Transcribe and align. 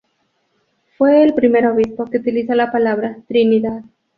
Fue 0.97 1.21
el 1.23 1.35
primer 1.35 1.67
obispo 1.67 2.05
que 2.05 2.17
utilizó 2.17 2.55
la 2.55 2.71
palabra 2.71 3.17
"Trinidad". 3.27 3.83